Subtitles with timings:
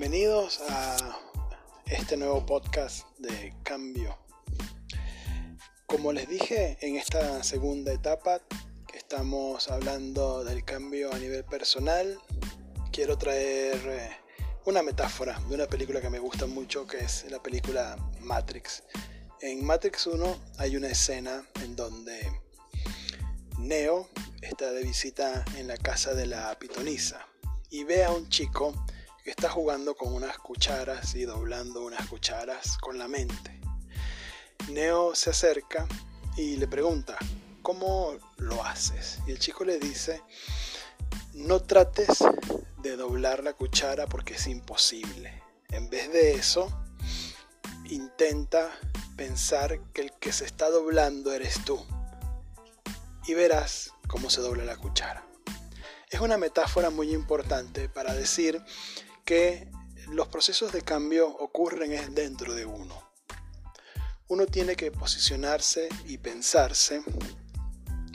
[0.00, 0.96] Bienvenidos a
[1.84, 4.16] este nuevo podcast de cambio.
[5.84, 8.40] Como les dije en esta segunda etapa,
[8.94, 12.18] estamos hablando del cambio a nivel personal,
[12.90, 14.10] quiero traer eh,
[14.64, 18.82] una metáfora de una película que me gusta mucho, que es la película Matrix.
[19.42, 22.40] En Matrix 1 hay una escena en donde
[23.58, 24.08] Neo
[24.40, 27.26] está de visita en la casa de la pitonisa
[27.68, 32.78] y ve a un chico que está jugando con unas cucharas y doblando unas cucharas
[32.78, 33.60] con la mente.
[34.70, 35.86] Neo se acerca
[36.36, 37.16] y le pregunta,
[37.62, 39.18] ¿cómo lo haces?
[39.26, 40.22] Y el chico le dice,
[41.34, 42.18] no trates
[42.78, 45.42] de doblar la cuchara porque es imposible.
[45.68, 46.70] En vez de eso,
[47.84, 48.70] intenta
[49.16, 51.84] pensar que el que se está doblando eres tú.
[53.26, 55.26] Y verás cómo se dobla la cuchara.
[56.10, 58.60] Es una metáfora muy importante para decir
[59.30, 59.68] que
[60.08, 63.12] los procesos de cambio ocurren dentro de uno.
[64.26, 67.04] Uno tiene que posicionarse y pensarse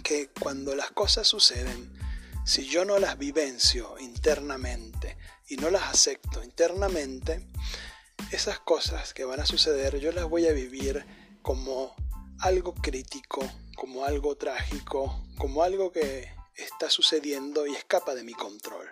[0.04, 1.98] que cuando las cosas suceden,
[2.46, 7.48] si yo no las vivencio internamente y no las acepto internamente,
[8.32, 11.06] esas cosas que van a suceder yo las voy a vivir
[11.42, 11.96] como
[12.40, 13.40] algo crítico,
[13.78, 18.92] como algo trágico, como algo que está sucediendo y escapa de mi control.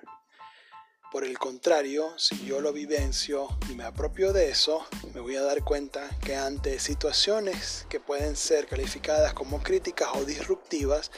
[1.14, 4.84] Por el contrario, si yo lo vivencio y me apropio de eso,
[5.14, 10.26] me voy a dar cuenta que ante situaciones que pueden ser calificadas como críticas o
[10.26, 11.12] disruptivas,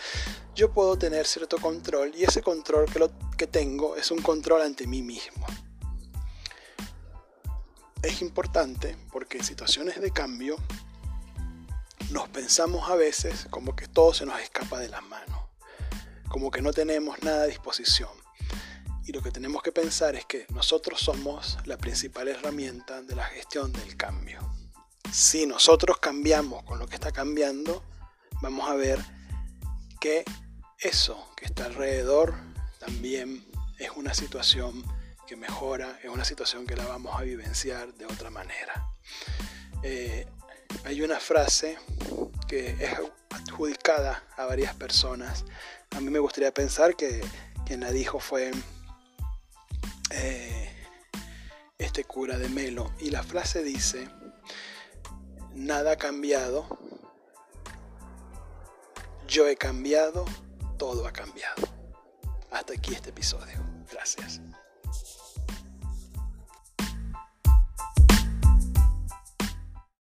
[0.54, 4.64] yo puedo tener cierto control y ese control que, lo, que tengo es un control
[4.64, 5.48] ante mí mismo.
[8.04, 10.58] Es importante porque en situaciones de cambio
[12.12, 15.40] nos pensamos a veces como que todo se nos escapa de las manos,
[16.28, 18.25] como que no tenemos nada a disposición
[19.06, 23.26] y lo que tenemos que pensar es que nosotros somos la principal herramienta de la
[23.26, 24.40] gestión del cambio.
[25.12, 27.84] Si nosotros cambiamos con lo que está cambiando,
[28.42, 29.00] vamos a ver
[30.00, 30.26] que
[30.80, 32.34] eso que está alrededor
[32.80, 33.46] también
[33.78, 34.84] es una situación
[35.28, 38.88] que mejora, es una situación que la vamos a vivenciar de otra manera.
[39.84, 40.28] Eh,
[40.84, 41.78] hay una frase
[42.48, 42.98] que es
[43.30, 45.46] adjudicada a varias personas.
[45.92, 47.22] A mí me gustaría pensar que
[47.66, 48.52] quien la dijo fue
[50.16, 50.72] eh,
[51.78, 52.94] este cura de Melo.
[53.00, 54.08] Y la frase dice,
[55.54, 56.68] nada ha cambiado,
[59.28, 60.26] yo he cambiado,
[60.78, 61.62] todo ha cambiado.
[62.52, 63.60] Hasta aquí este episodio.
[63.92, 64.42] Gracias.